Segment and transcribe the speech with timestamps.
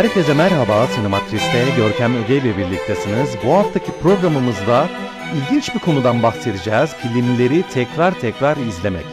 [0.00, 3.28] Herkese merhaba, Sinematris'te Görkem Öge ile birliktesiniz.
[3.46, 4.88] Bu haftaki programımızda
[5.36, 6.94] ilginç bir konudan bahsedeceğiz.
[6.94, 9.04] Filmleri tekrar tekrar izlemek.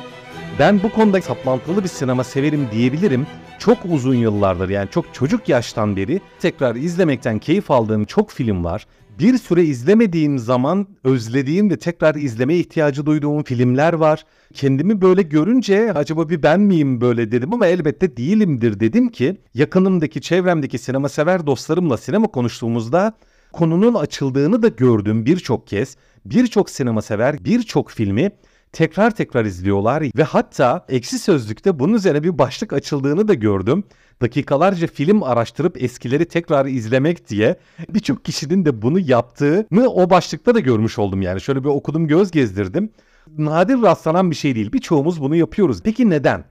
[0.60, 3.28] Ben bu konuda saplantılı bir sinema severim diyebilirim.
[3.60, 8.88] Çok uzun yıllardır yani çok çocuk yaştan beri tekrar izlemekten keyif aldığım çok film var
[9.20, 14.26] bir süre izlemediğim zaman özlediğim ve tekrar izleme ihtiyacı duyduğum filmler var.
[14.54, 20.22] Kendimi böyle görünce acaba bir ben miyim böyle dedim ama elbette değilimdir dedim ki yakınımdaki
[20.22, 23.14] çevremdeki sinema sever dostlarımla sinema konuştuğumuzda
[23.52, 25.98] konunun açıldığını da gördüm birçok kez.
[26.26, 28.32] Birçok sinema sever birçok filmi
[28.72, 33.84] tekrar tekrar izliyorlar ve hatta Eksi Sözlük'te bunun üzerine bir başlık açıldığını da gördüm.
[34.22, 37.56] Dakikalarca film araştırıp eskileri tekrar izlemek diye
[37.90, 41.42] birçok kişinin de bunu yaptığını o başlıkta da görmüş oldum yani.
[41.42, 42.90] Şöyle bir okudum göz gezdirdim.
[43.38, 44.74] Nadir rastlanan bir şey değil.
[44.74, 45.82] Birçoğumuz bunu yapıyoruz.
[45.84, 46.46] Peki neden?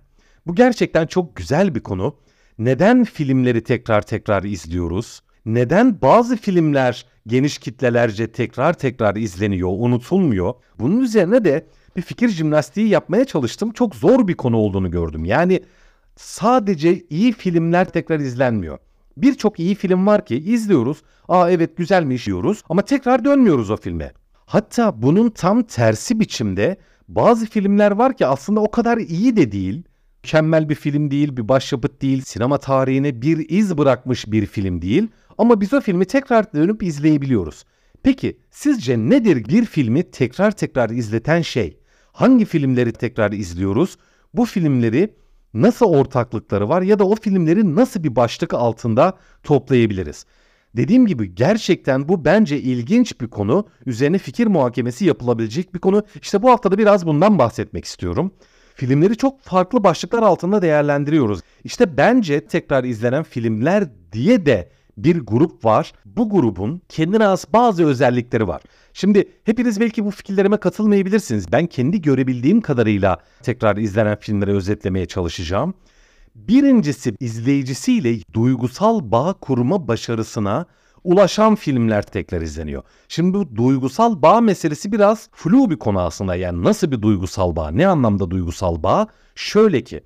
[0.47, 2.17] Bu gerçekten çok güzel bir konu.
[2.59, 5.21] Neden filmleri tekrar tekrar izliyoruz?
[5.47, 10.55] Neden bazı filmler geniş kitlelerce tekrar tekrar izleniyor, unutulmuyor?
[10.79, 13.73] Bunun üzerine de bir fikir jimnastiği yapmaya çalıştım.
[13.73, 15.25] Çok zor bir konu olduğunu gördüm.
[15.25, 15.61] Yani
[16.17, 18.79] sadece iyi filmler tekrar izlenmiyor.
[19.17, 21.03] Birçok iyi film var ki izliyoruz.
[21.29, 24.13] Aa evet güzelmiş diyoruz ama tekrar dönmüyoruz o filme.
[24.47, 26.77] Hatta bunun tam tersi biçimde
[27.09, 29.83] bazı filmler var ki aslında o kadar iyi de değil.
[30.25, 35.09] Mükemmel bir film değil, bir başyapıt değil, sinema tarihine bir iz bırakmış bir film değil.
[35.39, 37.65] Ama biz o filmi tekrar dönüp izleyebiliyoruz.
[38.03, 41.79] Peki sizce nedir bir filmi tekrar tekrar izleten şey?
[42.17, 43.97] Hangi filmleri tekrar izliyoruz?
[44.35, 45.15] Bu filmleri
[45.55, 50.27] nasıl ortaklıkları var ya da o filmleri nasıl bir başlık altında toplayabiliriz?
[50.77, 53.67] Dediğim gibi gerçekten bu bence ilginç bir konu.
[53.87, 56.03] Üzerine fikir muhakemesi yapılabilecek bir konu.
[56.23, 58.33] İşte bu haftada biraz bundan bahsetmek istiyorum.
[58.75, 61.41] Filmleri çok farklı başlıklar altında değerlendiriyoruz.
[61.65, 65.93] İşte bence tekrar izlenen filmler diye de bir grup var.
[66.05, 68.63] Bu grubun kendine has bazı özellikleri var.
[68.93, 71.53] Şimdi hepiniz belki bu fikirlerime katılmayabilirsiniz.
[71.53, 75.75] Ben kendi görebildiğim kadarıyla tekrar izlenen filmleri özetlemeye çalışacağım.
[76.35, 80.67] Birincisi izleyicisiyle duygusal bağ kurma başarısına
[81.05, 82.83] ulaşan filmler tekrar izleniyor.
[83.09, 86.35] Şimdi bu duygusal bağ meselesi biraz flu bir konu aslında.
[86.35, 87.71] Yani nasıl bir duygusal bağ?
[87.71, 89.07] Ne anlamda duygusal bağ?
[89.35, 90.01] Şöyle ki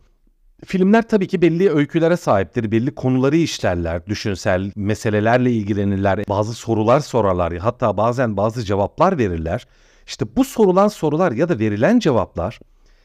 [0.64, 7.56] Filmler tabii ki belli öykülere sahiptir, belli konuları işlerler, düşünsel meselelerle ilgilenirler, bazı sorular sorarlar,
[7.56, 9.66] hatta bazen bazı cevaplar verirler.
[10.06, 12.60] İşte bu sorulan sorular ya da verilen cevaplar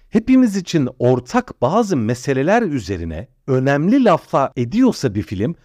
[0.09, 5.55] hepimiz için ortak bazı meseleler üzerine önemli lafla ediyorsa bir film,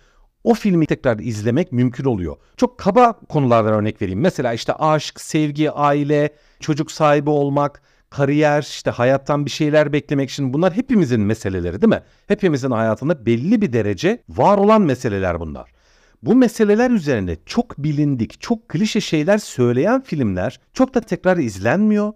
[0.45, 2.37] o filmi tekrar izlemek mümkün oluyor.
[2.57, 4.21] Çok kaba konulardan örnek vereyim.
[4.21, 10.53] Mesela işte aşk, sevgi, aile, çocuk sahibi olmak, kariyer, işte hayattan bir şeyler beklemek için
[10.55, 12.03] bunlar hepimizin meseleleri değil mi?
[12.27, 15.71] Hepimizin hayatında belli bir derece var olan meseleler bunlar.
[16.23, 22.13] Bu meseleler üzerine çok bilindik, çok klişe şeyler söyleyen filmler çok da tekrar izlenmiyor.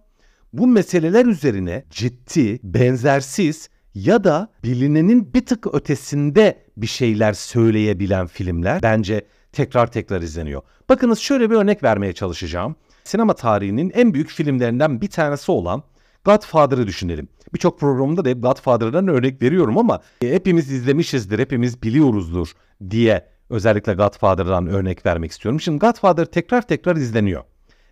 [0.52, 8.82] Bu meseleler üzerine ciddi, benzersiz ya da bilinenin bir tık ötesinde bir şeyler söyleyebilen filmler
[8.82, 10.62] bence tekrar tekrar izleniyor.
[10.88, 15.82] Bakınız şöyle bir örnek vermeye çalışacağım sinema tarihinin en büyük filmlerinden bir tanesi olan
[16.24, 17.28] Godfather'ı düşünelim.
[17.54, 22.52] Birçok programda da Godfather'dan örnek veriyorum ama hepimiz izlemişizdir, hepimiz biliyoruzdur
[22.90, 25.60] diye özellikle Godfather'dan örnek vermek istiyorum.
[25.60, 27.42] Şimdi Godfather tekrar tekrar izleniyor.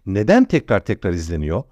[0.07, 1.63] Neden tekrar tekrar izleniyor?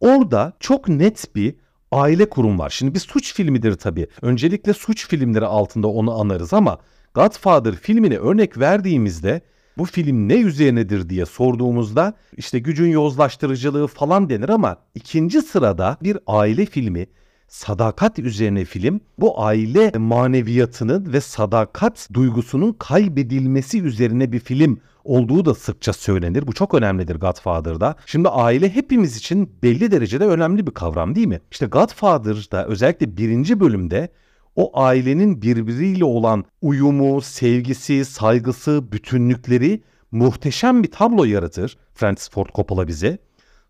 [0.00, 1.54] Orada çok net bir
[1.92, 2.70] aile kurum var.
[2.70, 4.06] Şimdi bir suç filmidir tabii.
[4.22, 6.78] Öncelikle suç filmleri altında onu anarız ama
[7.14, 9.40] Godfather filmini örnek verdiğimizde
[9.78, 16.18] bu film ne üzerinedir diye sorduğumuzda işte gücün yozlaştırıcılığı falan denir ama ikinci sırada bir
[16.26, 17.06] aile filmi
[17.48, 25.54] sadakat üzerine film bu aile maneviyatının ve sadakat duygusunun kaybedilmesi üzerine bir film olduğu da
[25.54, 26.46] sıkça söylenir.
[26.46, 27.96] Bu çok önemlidir Godfather'da.
[28.06, 31.40] Şimdi aile hepimiz için belli derecede önemli bir kavram değil mi?
[31.50, 34.08] İşte Godfather'da özellikle birinci bölümde
[34.56, 42.88] o ailenin birbiriyle olan uyumu, sevgisi, saygısı, bütünlükleri muhteşem bir tablo yaratır Francis Ford Coppola
[42.88, 43.18] bize.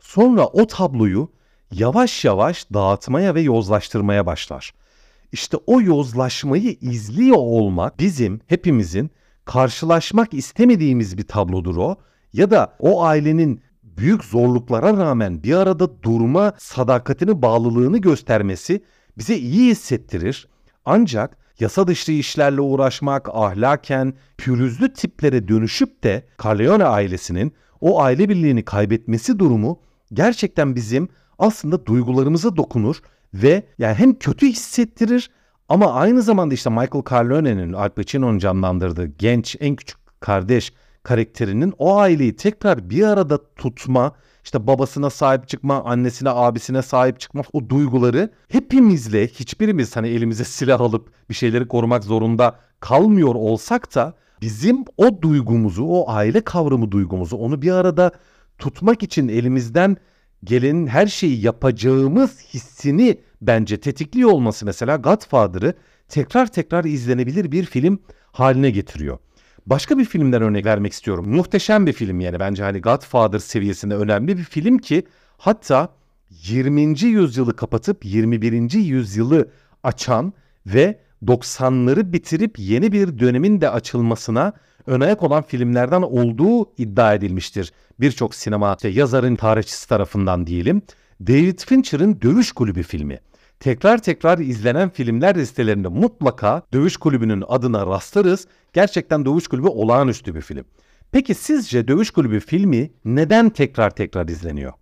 [0.00, 1.30] Sonra o tabloyu
[1.72, 4.74] yavaş yavaş dağıtmaya ve yozlaştırmaya başlar.
[5.32, 9.10] İşte o yozlaşmayı izliyor olmak bizim hepimizin
[9.44, 11.96] karşılaşmak istemediğimiz bir tablodur o.
[12.32, 18.84] Ya da o ailenin büyük zorluklara rağmen bir arada durma sadakatini, bağlılığını göstermesi
[19.18, 20.48] bize iyi hissettirir.
[20.86, 28.64] Ancak yasa dışı işlerle uğraşmak, ahlaken pürüzlü tiplere dönüşüp de Corleone ailesinin o aile birliğini
[28.64, 29.80] kaybetmesi durumu
[30.12, 32.96] gerçekten bizim aslında duygularımıza dokunur
[33.34, 35.30] ve yani hem kötü hissettirir
[35.68, 40.72] ama aynı zamanda işte Michael Corleone'nin Al Pacino'nun canlandırdığı genç en küçük kardeş
[41.02, 44.12] karakterinin o aileyi tekrar bir arada tutma,
[44.46, 50.80] işte babasına sahip çıkma, annesine, abisine sahip çıkma o duyguları hepimizle hiçbirimiz hani elimize silah
[50.80, 57.36] alıp bir şeyleri korumak zorunda kalmıyor olsak da bizim o duygumuzu, o aile kavramı duygumuzu
[57.36, 58.10] onu bir arada
[58.58, 59.96] tutmak için elimizden
[60.44, 65.74] gelenin her şeyi yapacağımız hissini bence tetikliyor olması mesela Godfather'ı
[66.08, 67.98] tekrar tekrar izlenebilir bir film
[68.32, 69.18] haline getiriyor.
[69.66, 71.28] Başka bir filmden örnek vermek istiyorum.
[71.28, 75.06] Muhteşem bir film yani bence hani Godfather seviyesinde önemli bir film ki
[75.38, 75.88] hatta
[76.30, 77.00] 20.
[77.00, 78.72] yüzyılı kapatıp 21.
[78.72, 79.48] yüzyılı
[79.82, 80.32] açan
[80.66, 84.52] ve 90'ları bitirip yeni bir dönemin de açılmasına
[84.86, 87.72] ön ayak olan filmlerden olduğu iddia edilmiştir.
[88.00, 90.82] Birçok sinema işte yazarın tarihçisi tarafından diyelim.
[91.20, 93.20] David Fincher'ın Dövüş Kulübü filmi.
[93.60, 98.46] Tekrar tekrar izlenen filmler listelerinde mutlaka Dövüş Kulübü'nün adına rastlarız.
[98.72, 100.64] Gerçekten Dövüş Kulübü olağanüstü bir film.
[101.12, 104.72] Peki sizce Dövüş Kulübü filmi neden tekrar tekrar izleniyor?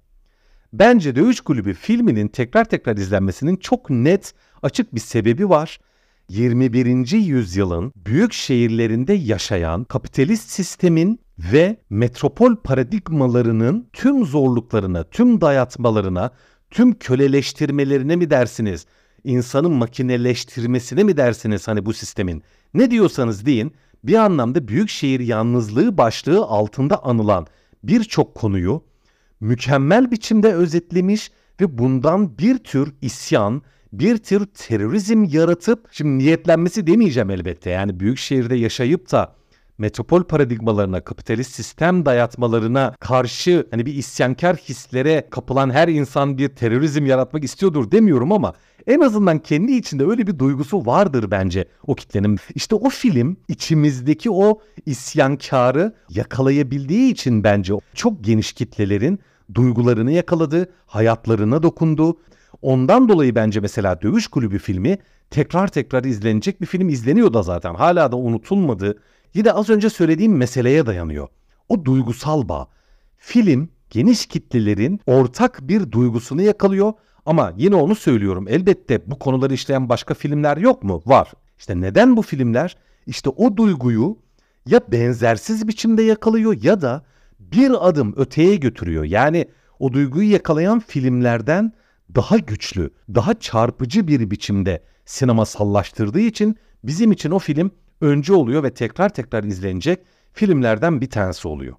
[0.72, 5.78] Bence Dövüş Kulübü filminin tekrar tekrar izlenmesinin çok net, açık bir sebebi var.
[6.28, 7.12] 21.
[7.12, 16.30] yüzyılın büyük şehirlerinde yaşayan kapitalist sistemin ve metropol paradigmalarının tüm zorluklarına, tüm dayatmalarına,
[16.74, 18.86] tüm köleleştirmelerine mi dersiniz?
[19.24, 22.42] İnsanın makineleştirmesine mi dersiniz hani bu sistemin?
[22.74, 23.72] Ne diyorsanız deyin
[24.04, 27.46] bir anlamda büyük şehir yalnızlığı başlığı altında anılan
[27.82, 28.82] birçok konuyu
[29.40, 31.30] mükemmel biçimde özetlemiş
[31.60, 33.62] ve bundan bir tür isyan,
[33.92, 37.70] bir tür terörizm yaratıp şimdi niyetlenmesi demeyeceğim elbette.
[37.70, 39.34] Yani büyük şehirde yaşayıp da
[39.78, 47.06] metropol paradigmalarına, kapitalist sistem dayatmalarına karşı hani bir isyankar hislere kapılan her insan bir terörizm
[47.06, 48.52] yaratmak istiyordur demiyorum ama
[48.86, 52.38] en azından kendi içinde öyle bir duygusu vardır bence o kitlenin.
[52.54, 59.18] İşte o film içimizdeki o isyankarı yakalayabildiği için bence çok geniş kitlelerin
[59.54, 62.16] duygularını yakaladı, hayatlarına dokundu.
[62.62, 64.98] Ondan dolayı bence mesela Dövüş Kulübü filmi
[65.30, 67.74] tekrar tekrar izlenecek bir film izleniyor da zaten.
[67.74, 68.98] Hala da unutulmadı.
[69.34, 71.28] Yine az önce söylediğim meseleye dayanıyor.
[71.68, 72.68] O duygusal bağ.
[73.16, 76.92] Film geniş kitlelerin ortak bir duygusunu yakalıyor
[77.26, 78.46] ama yine onu söylüyorum.
[78.48, 81.02] Elbette bu konuları işleyen başka filmler yok mu?
[81.06, 81.32] Var.
[81.58, 82.76] İşte neden bu filmler?
[83.06, 84.18] İşte o duyguyu
[84.66, 87.04] ya benzersiz biçimde yakalıyor ya da
[87.38, 89.04] bir adım öteye götürüyor.
[89.04, 89.48] Yani
[89.78, 91.72] o duyguyu yakalayan filmlerden
[92.14, 97.70] daha güçlü, daha çarpıcı bir biçimde sinema sallaştırdığı için bizim için o film
[98.00, 99.98] öncü oluyor ve tekrar tekrar izlenecek
[100.32, 101.76] filmlerden bir tanesi oluyor.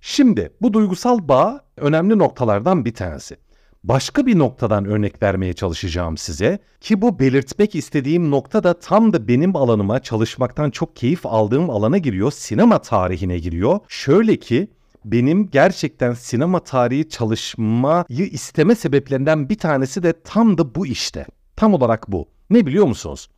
[0.00, 3.36] Şimdi bu duygusal bağ önemli noktalardan bir tanesi.
[3.84, 9.28] Başka bir noktadan örnek vermeye çalışacağım size ki bu belirtmek istediğim nokta da tam da
[9.28, 12.32] benim alanıma çalışmaktan çok keyif aldığım alana giriyor.
[12.32, 13.78] Sinema tarihine giriyor.
[13.88, 14.70] Şöyle ki
[15.04, 21.26] benim gerçekten sinema tarihi çalışmayı isteme sebeplerinden bir tanesi de tam da bu işte.
[21.56, 22.28] Tam olarak bu.
[22.50, 23.28] Ne biliyor musunuz?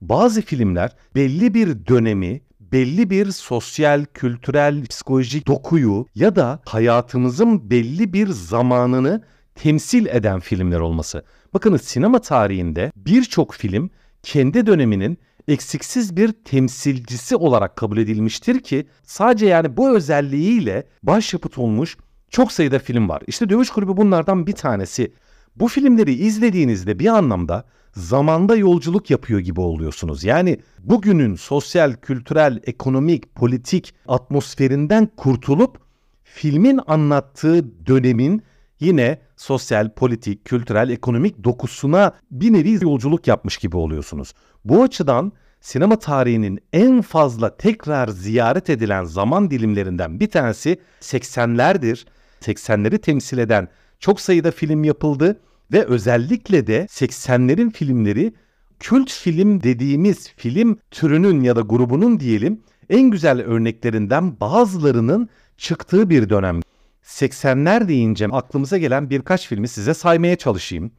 [0.00, 8.12] Bazı filmler belli bir dönemi, belli bir sosyal, kültürel, psikolojik dokuyu ya da hayatımızın belli
[8.12, 9.22] bir zamanını
[9.54, 11.24] temsil eden filmler olması.
[11.54, 13.90] Bakınız sinema tarihinde birçok film
[14.22, 21.96] kendi döneminin eksiksiz bir temsilcisi olarak kabul edilmiştir ki sadece yani bu özelliğiyle başyapıt olmuş
[22.30, 23.22] çok sayıda film var.
[23.26, 25.12] İşte Dövüş Kulübü bunlardan bir tanesi.
[25.56, 30.24] Bu filmleri izlediğinizde bir anlamda zamanda yolculuk yapıyor gibi oluyorsunuz.
[30.24, 35.78] Yani bugünün sosyal, kültürel, ekonomik, politik atmosferinden kurtulup
[36.22, 38.42] filmin anlattığı dönemin
[38.80, 44.34] yine sosyal, politik, kültürel, ekonomik dokusuna bir nevi yolculuk yapmış gibi oluyorsunuz.
[44.64, 52.06] Bu açıdan sinema tarihinin en fazla tekrar ziyaret edilen zaman dilimlerinden bir tanesi 80'lerdir.
[52.40, 53.68] 80'leri temsil eden
[53.98, 55.40] çok sayıda film yapıldı
[55.72, 58.34] ve özellikle de 80'lerin filmleri
[58.80, 66.28] kült film dediğimiz film türünün ya da grubunun diyelim en güzel örneklerinden bazılarının çıktığı bir
[66.28, 66.60] dönem.
[67.04, 70.92] 80'ler deyince aklımıza gelen birkaç filmi size saymaya çalışayım.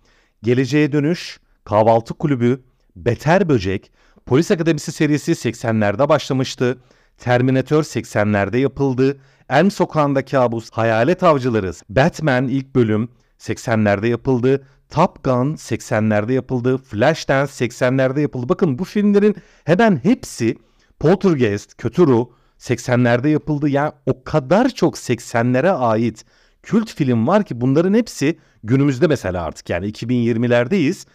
[0.44, 2.64] Geleceğe Dönüş, Kahvaltı Kulübü,
[2.96, 3.92] Beter Böcek,
[4.26, 6.78] Polis Akademisi serisi 80'lerde başlamıştı.
[7.18, 9.18] Terminator 80'lerde yapıldı.
[9.50, 13.10] Elm Sokağı'nda Kabus, Hayalet Avcıları, Batman ilk bölüm
[13.40, 14.68] 80'lerde yapıldı.
[14.90, 16.78] Top Gun 80'lerde yapıldı.
[16.78, 18.50] Flashdance 80'lerde yapıldı.
[18.50, 20.58] Bakın bu filmlerin hemen hepsi
[21.00, 22.28] Poltergeist, Kötü Ruh
[22.60, 23.70] 80'lerde yapıldı.
[23.70, 26.26] Yani o kadar çok 80'lere ait
[26.64, 31.06] kült film var ki bunların hepsi günümüzde mesela artık yani 2020'lerdeyiz.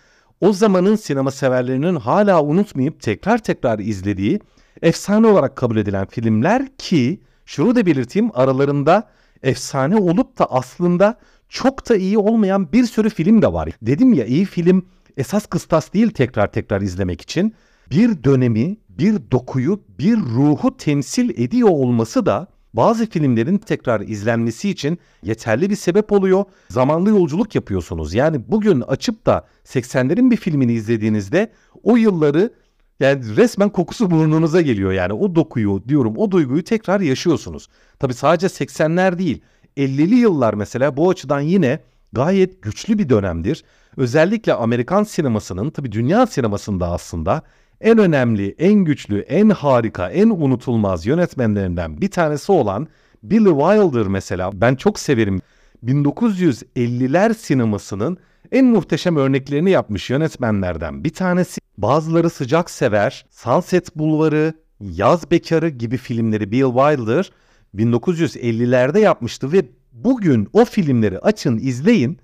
[0.41, 4.41] O zamanın sinema severlerinin hala unutmayıp tekrar tekrar izlediği
[4.83, 9.11] efsane olarak kabul edilen filmler ki şunu da belirteyim aralarında
[9.43, 11.19] efsane olup da aslında
[11.49, 13.69] çok da iyi olmayan bir sürü film de var.
[13.83, 17.55] Dedim ya iyi film esas kıstas değil tekrar tekrar izlemek için.
[17.91, 24.99] Bir dönemi, bir dokuyu, bir ruhu temsil ediyor olması da bazı filmlerin tekrar izlenmesi için
[25.23, 26.45] yeterli bir sebep oluyor.
[26.69, 28.15] Zamanlı yolculuk yapıyorsunuz.
[28.15, 32.53] Yani bugün açıp da 80'lerin bir filmini izlediğinizde o yılları
[33.01, 37.69] yani resmen kokusu burnunuza geliyor yani o dokuyu diyorum o duyguyu tekrar yaşıyorsunuz.
[37.99, 39.43] Tabi sadece 80'ler değil
[39.77, 41.81] 50'li yıllar mesela bu açıdan yine
[42.13, 43.65] gayet güçlü bir dönemdir.
[43.97, 47.43] Özellikle Amerikan sinemasının tabi dünya sinemasında aslında
[47.81, 52.89] en önemli, en güçlü, en harika, en unutulmaz yönetmenlerinden bir tanesi olan
[53.23, 55.41] Billy Wilder mesela ben çok severim.
[55.85, 58.19] 1950'ler sinemasının
[58.53, 61.61] en muhteşem örneklerini yapmış yönetmenlerden bir tanesi.
[61.79, 67.31] Bazıları sıcak sever, Sunset Bulvarı, Yaz Bekarı gibi filmleri Bill Wilder
[67.77, 72.19] 1950'lerde yapmıştı ve bugün o filmleri açın izleyin.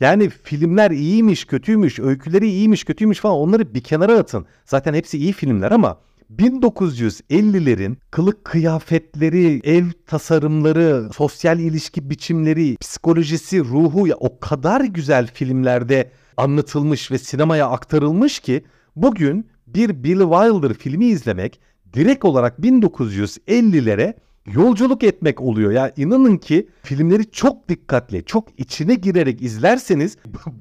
[0.00, 4.46] Yani filmler iyiymiş, kötüymüş, öyküleri iyiymiş, kötüymüş falan onları bir kenara atın.
[4.64, 5.98] Zaten hepsi iyi filmler ama
[6.38, 16.10] 1950'lerin kılık kıyafetleri, ev tasarımları, sosyal ilişki biçimleri, psikolojisi, ruhu ya o kadar güzel filmlerde
[16.36, 18.64] anlatılmış ve sinemaya aktarılmış ki
[18.96, 21.60] bugün bir Bill Wilder filmi izlemek
[21.92, 24.14] direkt olarak 1950'lere
[24.46, 25.72] yolculuk etmek oluyor.
[25.72, 30.16] Ya inanın ki filmleri çok dikkatli, çok içine girerek izlerseniz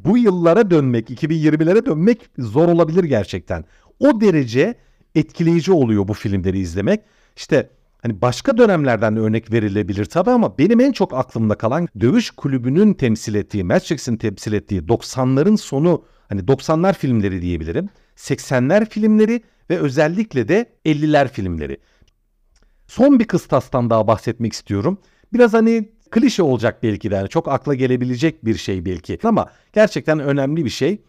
[0.06, 3.66] bu yıllara dönmek, 2020'lere dönmek zor olabilir gerçekten.
[4.00, 4.76] O derece
[5.16, 7.02] etkileyici oluyor bu filmleri izlemek.
[7.36, 7.70] İşte
[8.02, 12.94] hani başka dönemlerden de örnek verilebilir tabi ama benim en çok aklımda kalan dövüş kulübünün
[12.94, 17.90] temsil ettiği, Matrix'in temsil ettiği 90'ların sonu hani 90'lar filmleri diyebilirim.
[18.16, 21.78] 80'ler filmleri ve özellikle de 50'ler filmleri.
[22.94, 24.98] Son bir kıstastan daha bahsetmek istiyorum.
[25.34, 30.20] Biraz hani klişe olacak belki de yani çok akla gelebilecek bir şey belki ama gerçekten
[30.20, 31.02] önemli bir şey.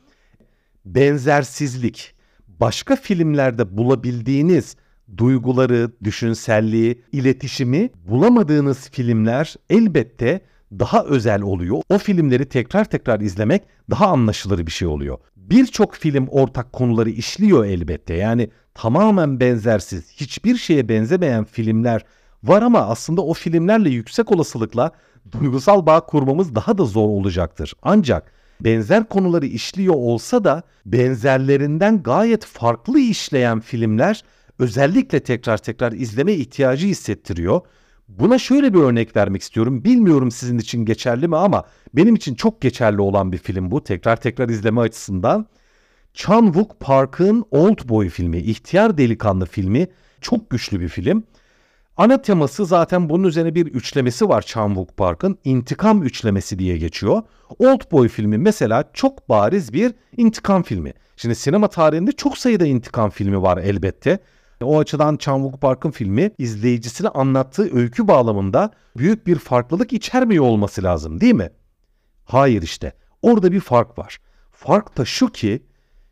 [0.84, 2.14] Benzersizlik.
[2.48, 4.76] Başka filmlerde bulabildiğiniz
[5.16, 10.40] duyguları, düşünselliği, iletişimi bulamadığınız filmler elbette
[10.78, 11.82] daha özel oluyor.
[11.88, 15.18] O filmleri tekrar tekrar izlemek daha anlaşılır bir şey oluyor.
[15.36, 18.14] Birçok film ortak konuları işliyor elbette.
[18.14, 22.04] Yani tamamen benzersiz, hiçbir şeye benzemeyen filmler
[22.42, 24.92] var ama aslında o filmlerle yüksek olasılıkla
[25.32, 27.72] duygusal bağ kurmamız daha da zor olacaktır.
[27.82, 34.24] Ancak benzer konuları işliyor olsa da benzerlerinden gayet farklı işleyen filmler
[34.58, 37.60] özellikle tekrar tekrar izleme ihtiyacı hissettiriyor.
[38.08, 39.84] Buna şöyle bir örnek vermek istiyorum.
[39.84, 43.84] Bilmiyorum sizin için geçerli mi ama benim için çok geçerli olan bir film bu.
[43.84, 45.46] Tekrar tekrar izleme açısından.
[46.14, 49.88] Chan Wook Park'ın Old Boy filmi, İhtiyar Delikanlı filmi
[50.20, 51.24] çok güçlü bir film.
[51.96, 55.38] Ana teması zaten bunun üzerine bir üçlemesi var Chan Wook Park'ın.
[55.44, 57.22] İntikam üçlemesi diye geçiyor.
[57.58, 60.92] Old Boy filmi mesela çok bariz bir intikam filmi.
[61.16, 64.18] Şimdi sinema tarihinde çok sayıda intikam filmi var elbette.
[64.64, 71.20] O açıdan Chan Park'ın filmi izleyicisine anlattığı öykü bağlamında büyük bir farklılık içermiyor olması lazım
[71.20, 71.50] değil mi?
[72.24, 72.92] Hayır işte.
[73.22, 74.18] Orada bir fark var.
[74.52, 75.62] Fark da şu ki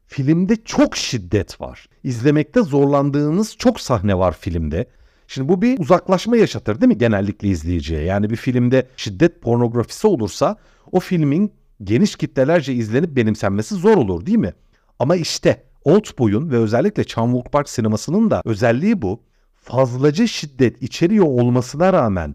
[0.06, 1.87] filmde çok şiddet var.
[2.04, 4.87] İzlemekte zorlandığınız çok sahne var filmde.
[5.26, 8.02] Şimdi bu bir uzaklaşma yaşatır değil mi genellikle izleyiciye?
[8.02, 10.56] Yani bir filmde şiddet pornografisi olursa
[10.92, 11.52] o filmin
[11.85, 14.54] geniş kitlelerce izlenip benimsenmesi zor olur değil mi?
[14.99, 19.21] Ama işte Old Boy'un ve özellikle Wook Park sinemasının da özelliği bu.
[19.55, 22.35] Fazlaca şiddet içeriyor olmasına rağmen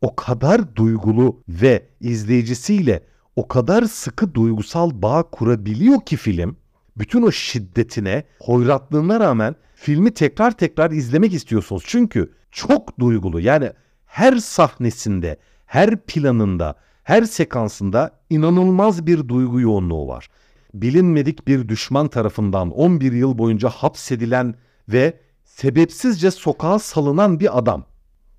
[0.00, 6.56] o kadar duygulu ve izleyicisiyle o kadar sıkı duygusal bağ kurabiliyor ki film
[6.96, 11.82] bütün o şiddetine, hoyratlığına rağmen filmi tekrar tekrar izlemek istiyorsunuz.
[11.86, 13.40] Çünkü çok duygulu.
[13.40, 13.70] Yani
[14.06, 20.28] her sahnesinde, her planında, her sekansında inanılmaz bir duygu yoğunluğu var.
[20.74, 24.54] Bilinmedik bir düşman tarafından 11 yıl boyunca hapsedilen
[24.88, 27.86] ve sebepsizce sokağa salınan bir adam.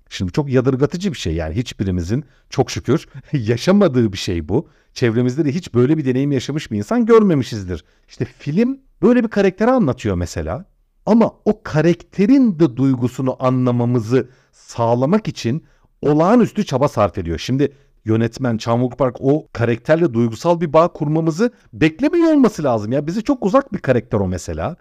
[0.08, 4.68] Şimdi çok yadırgatıcı bir şey yani hiçbirimizin çok şükür yaşamadığı bir şey bu.
[4.94, 7.84] Çevremizde de hiç böyle bir deneyim yaşamış bir insan görmemişizdir.
[8.08, 10.64] İşte film böyle bir karakteri anlatıyor mesela.
[11.06, 15.64] Ama o karakterin de duygusunu anlamamızı sağlamak için
[16.02, 17.38] olağanüstü çaba sarf ediyor.
[17.38, 17.72] Şimdi
[18.06, 22.92] yönetmen Chan Park o karakterle duygusal bir bağ kurmamızı beklemiyor olması lazım.
[22.92, 24.76] Ya bize çok uzak bir karakter o mesela.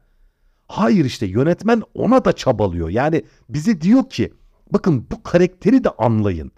[0.67, 2.89] Hayır işte yönetmen ona da çabalıyor.
[2.89, 4.34] Yani bize diyor ki
[4.72, 6.51] bakın bu karakteri de anlayın.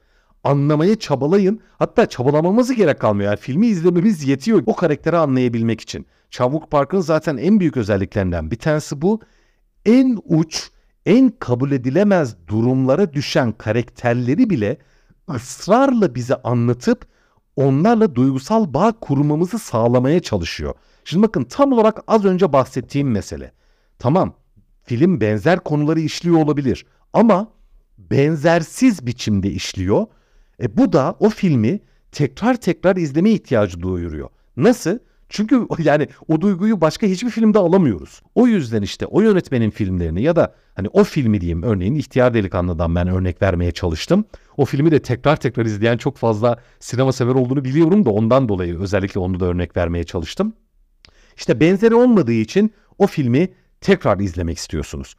[0.44, 1.60] Anlamaya çabalayın.
[1.80, 3.30] Hatta çabalamamızı gerek kalmıyor.
[3.30, 6.06] Yani filmi izlememiz yetiyor o karakteri anlayabilmek için.
[6.30, 9.22] Çavuk Park'ın zaten en büyük özelliklerinden bir tanesi bu.
[9.86, 10.70] En uç,
[11.06, 14.78] en kabul edilemez durumlara düşen karakterleri bile
[15.36, 17.05] ısrarla bize anlatıp
[17.55, 20.74] onlarla duygusal bağ kurmamızı sağlamaya çalışıyor.
[21.05, 23.51] Şimdi bakın tam olarak az önce bahsettiğim mesele.
[24.00, 24.34] Tamam
[24.84, 27.51] film benzer konuları işliyor olabilir ama
[27.98, 30.05] benzersiz biçimde işliyor.
[30.62, 31.79] E bu da o filmi
[32.12, 34.29] tekrar tekrar izleme ihtiyacı duyuruyor.
[34.57, 35.00] Nasıl?
[35.29, 38.22] Çünkü yani o duyguyu başka hiçbir filmde alamıyoruz.
[38.36, 42.96] O yüzden işte o yönetmenin filmlerini ya da hani o filmi diyeyim örneğin İhtiyar Delikanlı'dan
[42.96, 44.25] ben örnek vermeye çalıştım.
[44.57, 48.79] O filmi de tekrar tekrar izleyen çok fazla sinema sever olduğunu biliyorum da ondan dolayı
[48.79, 50.53] özellikle onu da örnek vermeye çalıştım.
[51.38, 53.50] İşte benzeri olmadığı için o filmi
[53.81, 55.15] tekrar izlemek istiyorsunuz.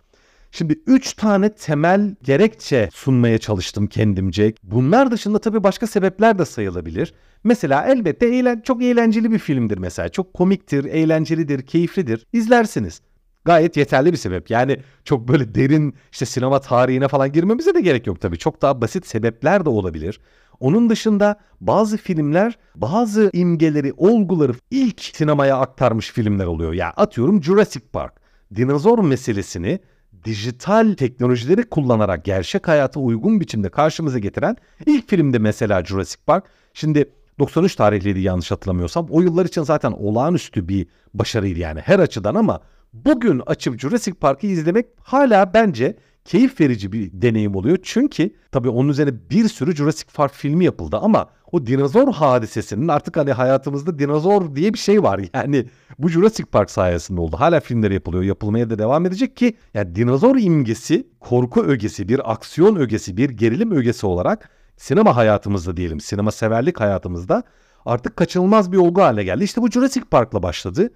[0.51, 4.55] Şimdi üç tane temel gerekçe sunmaya çalıştım kendimce.
[4.63, 7.15] Bunlar dışında tabii başka sebepler de sayılabilir.
[7.45, 10.09] Mesela elbette eğlen çok eğlenceli bir filmdir mesela.
[10.09, 12.27] Çok komiktir, eğlencelidir, keyiflidir.
[12.33, 13.01] İzlersiniz.
[13.45, 14.51] Gayet yeterli bir sebep.
[14.51, 18.39] Yani çok böyle derin işte sinema tarihine falan girmemize de gerek yok tabii.
[18.39, 20.21] Çok daha basit sebepler de olabilir.
[20.61, 26.73] Onun dışında bazı filmler bazı imgeleri, olguları ilk sinemaya aktarmış filmler oluyor.
[26.73, 28.13] Ya yani atıyorum Jurassic Park.
[28.55, 29.81] Dinozor meselesini
[30.25, 34.57] dijital teknolojileri kullanarak gerçek hayata uygun biçimde karşımıza getiren
[34.87, 36.45] ilk filmde mesela Jurassic Park.
[36.75, 39.07] Şimdi 93 tarihliydi yanlış hatırlamıyorsam.
[39.11, 42.61] O yıllar için zaten olağanüstü bir başarıydı yani her açıdan ama
[42.93, 47.79] bugün açıp Jurassic Park'ı izlemek hala bence keyif verici bir deneyim oluyor.
[47.83, 53.17] Çünkü tabii onun üzerine bir sürü Jurassic Park filmi yapıldı ama o dinozor hadisesinin artık
[53.17, 55.21] hani hayatımızda dinozor diye bir şey var.
[55.35, 55.67] Yani
[55.99, 57.37] bu Jurassic Park sayesinde oldu.
[57.37, 58.23] Hala filmleri yapılıyor.
[58.23, 63.73] Yapılmaya da devam edecek ki yani dinozor imgesi, korku ögesi, bir aksiyon ögesi, bir gerilim
[63.73, 67.43] ögesi olarak sinema hayatımızda diyelim, sinema severlik hayatımızda
[67.87, 69.45] artık kaçınılmaz bir olgu haline geldi.
[69.45, 70.91] İşte bu Jurassic Park'la başladı.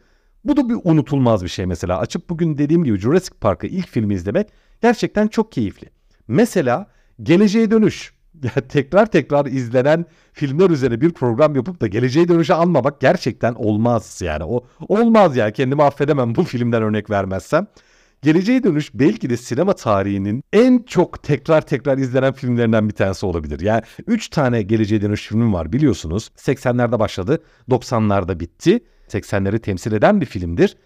[0.45, 1.99] Bu da bir unutulmaz bir şey mesela.
[1.99, 4.49] Açıp bugün dediğim gibi Jurassic Park'ı ilk filmi izlemek
[4.83, 5.91] gerçekten çok keyifli.
[6.29, 6.87] Mesela
[7.23, 8.13] Geleceğe Dönüş.
[8.69, 14.45] Tekrar tekrar izlenen filmler üzerine bir program yapıp da geleceğe dönüşe almamak gerçekten olmaz yani.
[14.45, 17.67] O olmaz ya kendimi affedemem bu filmden örnek vermezsem.
[18.23, 23.61] Geleceğe Dönüş belki de sinema tarihinin en çok tekrar tekrar izlenen filmlerinden bir tanesi olabilir.
[23.61, 26.31] Yani 3 tane Geleceğe Dönüş filmi var biliyorsunuz.
[26.37, 28.85] 80'lerde başladı, 90'larda bitti.
[29.09, 30.77] 80'leri temsil eden bir filmdir.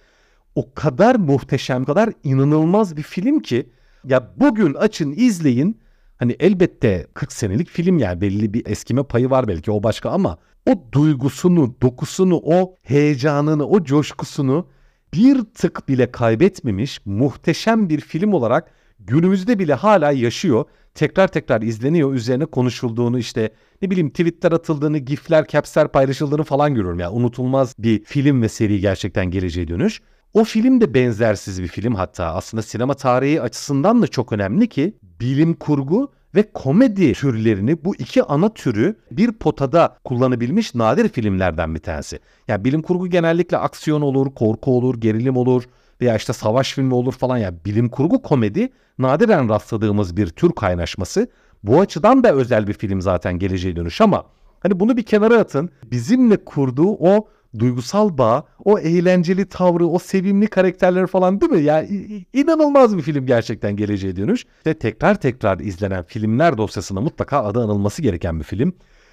[0.54, 3.70] O kadar muhteşem, kadar inanılmaz bir film ki
[4.04, 5.80] ya bugün açın izleyin.
[6.16, 10.38] Hani elbette 40 senelik film yani belli bir eskime payı var belki o başka ama
[10.66, 14.66] o duygusunu, dokusunu, o heyecanını, o coşkusunu
[15.14, 20.64] bir tık bile kaybetmemiş muhteşem bir film olarak günümüzde bile hala yaşıyor.
[20.94, 22.14] Tekrar tekrar izleniyor.
[22.14, 23.50] Üzerine konuşulduğunu işte
[23.82, 26.98] ne bileyim tweetler atıldığını, gifler, capsler paylaşıldığını falan görüyorum.
[26.98, 30.00] Yani unutulmaz bir film ve seri gerçekten geleceğe dönüş.
[30.36, 34.96] O film de benzersiz bir film hatta aslında sinema tarihi açısından da çok önemli ki
[35.20, 41.80] bilim kurgu ve komedi türlerini bu iki ana türü bir potada kullanabilmiş nadir filmlerden bir
[41.80, 42.18] tanesi.
[42.48, 45.62] Yani bilim kurgu genellikle aksiyon olur, korku olur, gerilim olur
[46.00, 50.52] veya işte savaş filmi olur falan ya yani bilim kurgu komedi nadiren rastladığımız bir tür
[50.52, 51.28] kaynaşması.
[51.62, 54.24] Bu açıdan da özel bir film zaten geleceğe dönüş ama
[54.60, 55.70] hani bunu bir kenara atın.
[55.90, 61.62] Bizimle kurduğu o duygusal bağ, o eğlenceli tavrı, o sevimli karakterleri falan değil mi?
[61.62, 61.88] Yani
[62.32, 64.44] inanılmaz bir film gerçekten geleceğe dönüş.
[64.66, 68.72] Ve tekrar tekrar izlenen filmler dosyasına mutlaka adı anılması gereken bir film.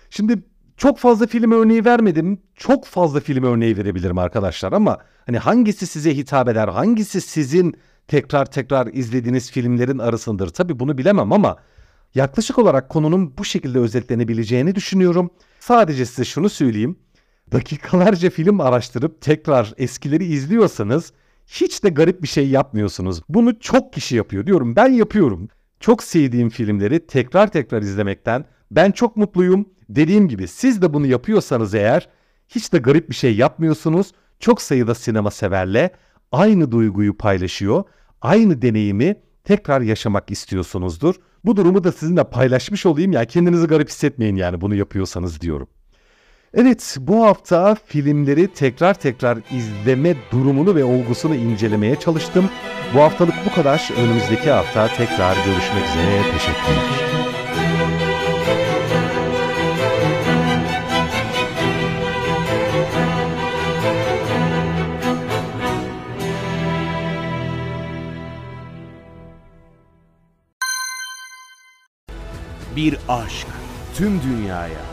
[0.10, 0.43] Şimdi
[0.77, 2.41] çok fazla film örneği vermedim.
[2.56, 6.67] Çok fazla film örneği verebilirim arkadaşlar ama hani hangisi size hitap eder?
[6.67, 7.75] Hangisi sizin
[8.08, 10.49] tekrar tekrar izlediğiniz filmlerin arasındır?
[10.49, 11.58] Tabii bunu bilemem ama
[12.15, 15.29] yaklaşık olarak konunun bu şekilde özetlenebileceğini düşünüyorum.
[15.60, 16.95] Sadece size şunu söyleyeyim
[17.54, 21.13] dakikalarca film araştırıp tekrar eskileri izliyorsanız
[21.48, 23.22] hiç de garip bir şey yapmıyorsunuz.
[23.30, 24.76] Bunu çok kişi yapıyor diyorum.
[24.76, 25.50] Ben yapıyorum.
[25.80, 29.66] Çok sevdiğim filmleri tekrar tekrar izlemekten ben çok mutluyum.
[29.89, 32.10] Dediğim gibi siz de bunu yapıyorsanız eğer
[32.48, 34.12] hiç de garip bir şey yapmıyorsunuz.
[34.39, 35.92] Çok sayıda sinema severle
[36.32, 37.84] aynı duyguyu paylaşıyor.
[38.22, 41.16] Aynı deneyimi tekrar yaşamak istiyorsunuzdur.
[41.46, 45.68] Bu durumu da sizinle paylaşmış olayım ya kendinizi garip hissetmeyin yani bunu yapıyorsanız diyorum.
[46.56, 52.50] Evet, bu hafta filmleri tekrar tekrar izleme durumunu ve olgusunu incelemeye çalıştım.
[52.94, 53.89] Bu haftalık bu kadar.
[53.98, 56.22] Önümüzdeki hafta tekrar görüşmek üzere.
[56.32, 57.04] Teşekkürler.
[72.76, 73.48] Bir aşk
[73.98, 74.92] tüm dünyaya